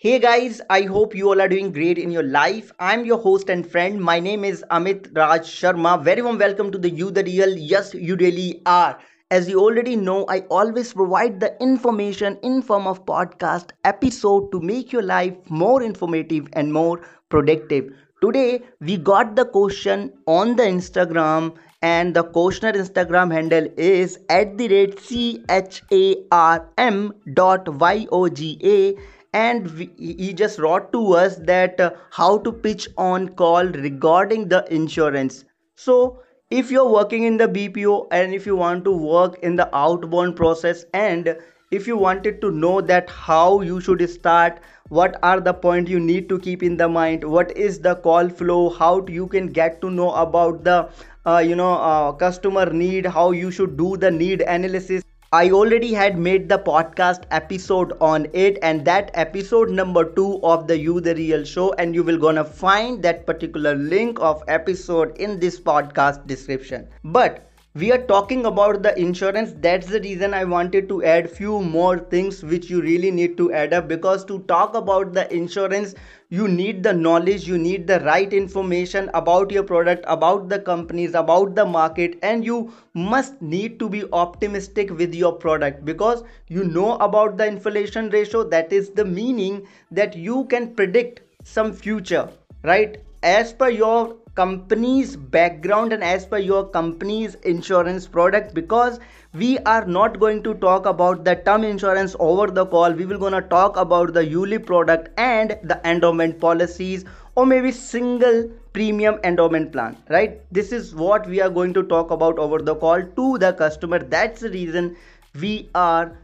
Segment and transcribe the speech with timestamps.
[0.00, 2.70] Hey guys, I hope you all are doing great in your life.
[2.78, 4.00] I'm your host and friend.
[4.00, 6.00] My name is Amit Raj Sharma.
[6.04, 7.58] Very warm welcome to the You the Real.
[7.58, 8.96] Yes, you really are.
[9.32, 14.60] As you already know, I always provide the information in form of podcast episode to
[14.60, 17.90] make your life more informative and more productive.
[18.22, 24.58] Today we got the question on the Instagram and the questioner Instagram handle is at
[24.58, 28.96] the rate C H A R M dot Y O G A.
[29.32, 34.48] And we, he just wrote to us that uh, how to pitch on call regarding
[34.48, 35.44] the insurance.
[35.76, 39.68] So if you're working in the bpo and if you want to work in the
[39.76, 41.36] outbound process and
[41.70, 46.00] if you wanted to know that how you should start what are the point you
[46.00, 49.78] need to keep in the mind what is the call flow how you can get
[49.82, 50.88] to know about the
[51.26, 55.92] uh, you know uh, customer need how you should do the need analysis I already
[55.92, 61.02] had made the podcast episode on it and that episode number 2 of the You
[61.02, 65.60] the Real show and you will gonna find that particular link of episode in this
[65.60, 66.88] podcast description.
[67.04, 67.47] But
[67.80, 69.52] we are talking about the insurance.
[69.64, 73.52] That's the reason i wanted to add few more things which you really need to
[73.52, 75.94] add up because to talk about the insurance
[76.30, 81.14] you need the knowledge you need the right information about your product about the companies
[81.22, 82.58] about the market and you
[82.94, 88.42] must need to be optimistic with your product because you know about the inflation ratio.
[88.44, 92.28] That is the meaning that you can predict some future
[92.62, 92.98] right?
[93.22, 99.00] As per your company's background and as per your company's insurance product because
[99.34, 102.92] we are not going to talk about the term insurance over the call.
[102.92, 108.48] We will gonna talk about the ULIP product and the endowment policies or maybe single
[108.72, 110.40] premium endowment plan right?
[110.52, 113.98] This is what we are going to talk about over the call to the customer.
[113.98, 114.96] That's the reason
[115.40, 116.16] we are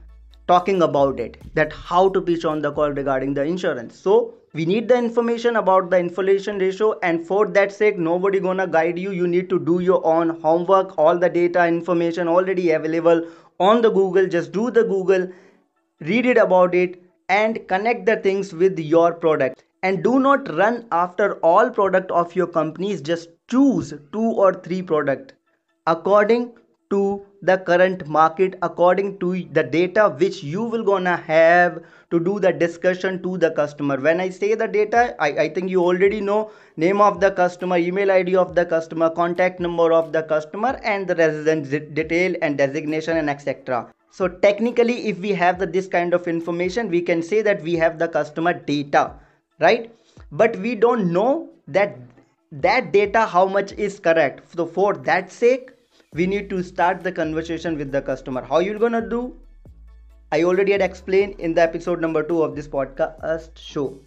[0.46, 3.98] talking about it that how to pitch on the call regarding the insurance.
[3.98, 8.66] So we need the information about the inflation ratio and for that sake nobody gonna
[8.66, 9.10] guide you.
[9.10, 10.96] You need to do your own homework.
[10.98, 13.26] All the data information already available
[13.58, 14.28] on the google.
[14.28, 15.28] Just do the google
[16.00, 19.64] read it about it and connect the things with your product.
[19.82, 23.00] And do not run after all product of your companies.
[23.02, 25.34] Just choose two or three product
[25.86, 26.52] according
[26.90, 32.38] to the current market according to the data which you will gonna have to do
[32.38, 33.96] the discussion to the customer.
[33.98, 37.76] When i say the data I, I think you already know name of the customer
[37.76, 42.58] email id of the customer contact number of the customer and the residence detail and
[42.58, 47.22] designation and etc so technically if we have the, this kind of information we can
[47.22, 49.12] say that we have the customer data
[49.58, 49.94] right?
[50.32, 51.96] But we don't know that
[52.52, 54.56] that data how much is correct.
[54.56, 55.70] So for that sake
[56.14, 58.42] we need to start the conversation with the customer.
[58.42, 59.36] How you're gonna do?
[60.32, 63.98] I already had explained in the episode number two of this podcast show.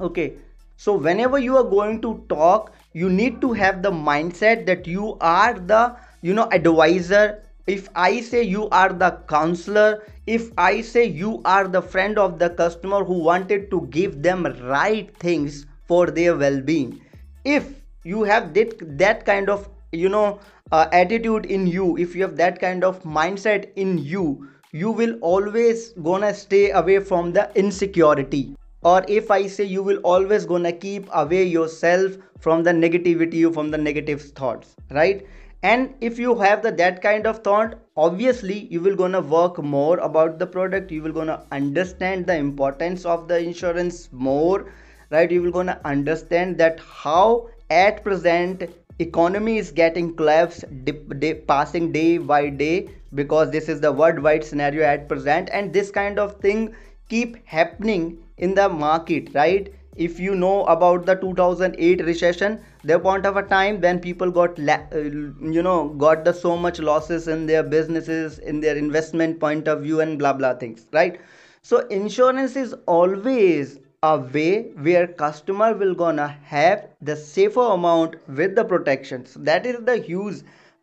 [0.00, 0.34] Okay
[0.76, 5.16] so whenever you are going to talk you need to have the mindset that you
[5.20, 7.42] are the you know advisor.
[7.66, 12.38] If i say you are the counselor if i say you are the friend of
[12.38, 17.00] the customer who wanted to give them right things for their well-being
[17.44, 17.70] if
[18.02, 20.40] you have that, that kind of you know
[20.72, 25.14] uh, attitude in you if you have that kind of mindset in you you will
[25.20, 28.56] always gonna stay away from the insecurity.
[28.82, 33.70] Or if i say you will always gonna keep away yourself from the negativity from
[33.70, 35.26] the negative thoughts right?
[35.62, 39.98] And if you have the that kind of thought obviously you will gonna work more
[39.98, 44.72] about the product you will gonna understand the importance of the insurance more
[45.10, 45.30] right?
[45.30, 48.64] You will gonna understand that how at present
[48.98, 54.84] economy is getting collapsed day, passing day by day because this is the worldwide scenario
[54.84, 55.50] at present.
[55.52, 56.74] And this kind of thing
[57.08, 59.72] keep happening in the market right?
[59.96, 64.58] If you know about the 2008 recession the point of a time when people got
[64.58, 69.68] uh, you know got the so much losses in their businesses in their investment point
[69.68, 71.20] of view and blah blah things right?
[71.62, 78.54] So insurance is always a way where customer will gonna have the safer amount with
[78.56, 80.42] the protection so that is the huge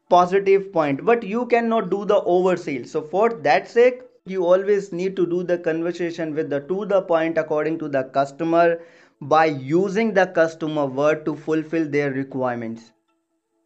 [0.10, 1.06] positive point.
[1.06, 5.44] But you cannot do the oversell so for that sake you always need to do
[5.44, 8.80] the conversation with the to the point according to the customer
[9.22, 12.92] by using the customer word to fulfill their requirements.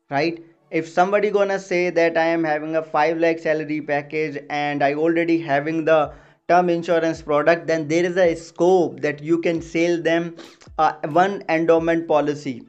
[0.10, 0.44] Right?
[0.72, 4.94] If somebody gonna say that i am having a 5 lakh salary package and i
[4.94, 6.00] already having the
[6.47, 10.36] term insurance product then there is a scope that you can sell them
[10.77, 12.63] uh, one endowment policy.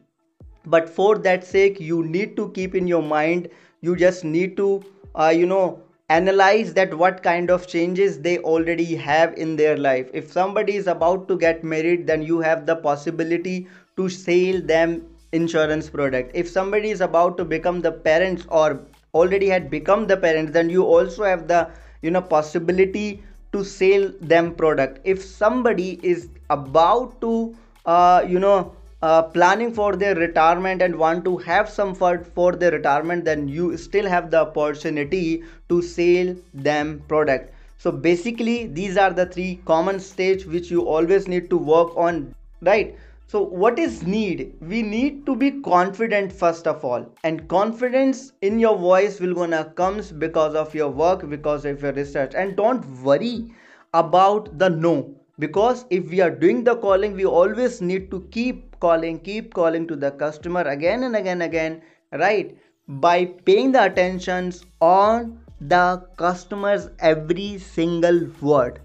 [0.64, 3.50] But for that sake you need to keep in your mind
[3.82, 4.82] you just need to
[5.14, 10.08] uh, you know analyze that what kind of changes they already have in their life.
[10.14, 15.05] If somebody is about to get married then you have the possibility to sell them
[15.32, 16.31] insurance product.
[16.34, 18.81] If somebody is about to become the parents or
[19.12, 21.69] already had become the parents then you also have the
[22.02, 23.23] you know possibility
[23.56, 25.00] to sell them product.
[25.05, 31.25] If somebody is about to uh, you know uh, planning for their retirement and want
[31.25, 36.35] to have some fund for their retirement then you still have the opportunity to sell
[36.55, 37.53] them product.
[37.79, 42.35] So basically these are the three common stage which you always need to work on
[42.62, 42.97] right
[43.28, 44.55] so what is need?
[44.61, 47.12] We need to be confident first of all.
[47.25, 51.93] And confidence in your voice will gonna comes because of your work because of your
[51.93, 52.34] research.
[52.37, 53.52] And don't worry
[53.94, 55.12] about the no.
[55.40, 59.88] Because if we are doing the calling we always need to keep calling keep calling
[59.88, 61.82] to the customer again and again and again
[62.12, 62.56] right?
[62.87, 68.81] By paying the attentions on the customers every single word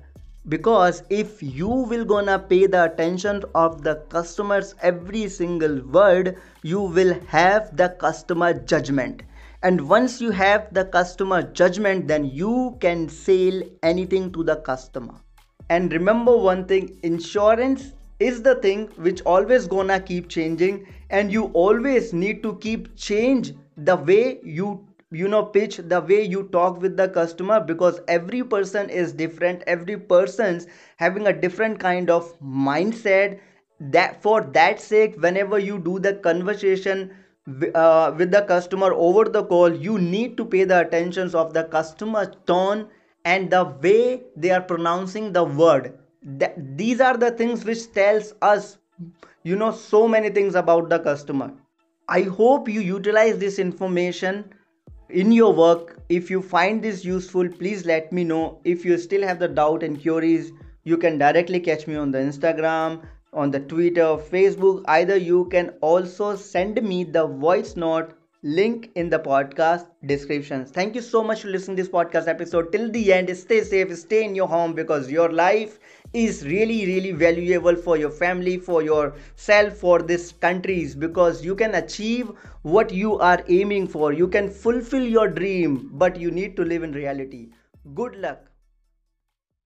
[0.49, 6.81] because if you will gonna pay the attention of the customers every single word you
[6.81, 9.21] will have the customer judgment.
[9.63, 15.13] And once you have the customer judgment then you can sell anything to the customer.
[15.69, 21.45] And remember one thing insurance is the thing which always gonna keep changing and you
[21.53, 26.81] always need to keep change the way you you know pitch the way you talk
[26.81, 29.63] with the customer because every person is different.
[29.68, 30.68] Every person's
[30.98, 33.40] having a different kind of mindset.
[33.80, 37.12] That for that sake whenever you do the conversation
[37.75, 41.63] uh, with the customer over the call you need to pay the attentions of the
[41.63, 42.88] customer tone
[43.25, 45.98] and the way they are pronouncing the word.
[46.24, 48.78] That, these are the things which tells us
[49.44, 51.52] you know so many things about the customer.
[52.08, 54.54] I hope you utilize this information
[55.13, 58.60] in your work if you find this useful please let me know.
[58.63, 60.52] If you still have the doubt and queries
[60.84, 63.02] you can directly catch me on the instagram
[63.34, 64.84] on the twitter facebook.
[64.88, 68.13] Either you can also send me the voice note
[68.44, 70.72] link in the podcast descriptions.
[70.72, 72.72] Thank you so much for listening this podcast episode.
[72.72, 75.80] Till the end stay safe stay in your home because your life
[76.13, 81.75] is really really valuable for your family for yourself for this countries because you can
[81.75, 82.31] achieve
[82.63, 84.13] what you are aiming for.
[84.13, 87.50] You can fulfill your dream but you need to live in reality.
[87.96, 88.50] Good luck